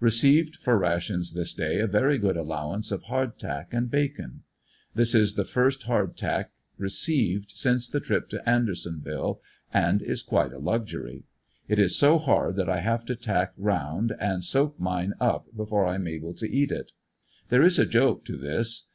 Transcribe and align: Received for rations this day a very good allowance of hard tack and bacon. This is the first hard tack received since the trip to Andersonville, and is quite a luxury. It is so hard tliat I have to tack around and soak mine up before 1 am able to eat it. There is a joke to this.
Received 0.00 0.56
for 0.56 0.78
rations 0.78 1.34
this 1.34 1.52
day 1.52 1.78
a 1.78 1.86
very 1.86 2.16
good 2.16 2.38
allowance 2.38 2.90
of 2.90 3.02
hard 3.02 3.38
tack 3.38 3.68
and 3.74 3.90
bacon. 3.90 4.42
This 4.94 5.14
is 5.14 5.34
the 5.34 5.44
first 5.44 5.82
hard 5.82 6.16
tack 6.16 6.52
received 6.78 7.50
since 7.50 7.86
the 7.86 8.00
trip 8.00 8.30
to 8.30 8.48
Andersonville, 8.48 9.42
and 9.74 10.00
is 10.00 10.22
quite 10.22 10.54
a 10.54 10.58
luxury. 10.58 11.24
It 11.68 11.78
is 11.78 11.98
so 11.98 12.16
hard 12.16 12.56
tliat 12.56 12.70
I 12.70 12.80
have 12.80 13.04
to 13.04 13.14
tack 13.14 13.52
around 13.62 14.14
and 14.18 14.42
soak 14.42 14.80
mine 14.80 15.12
up 15.20 15.54
before 15.54 15.84
1 15.84 15.96
am 15.96 16.08
able 16.08 16.32
to 16.32 16.50
eat 16.50 16.72
it. 16.72 16.92
There 17.50 17.62
is 17.62 17.78
a 17.78 17.84
joke 17.84 18.24
to 18.24 18.38
this. 18.38 18.82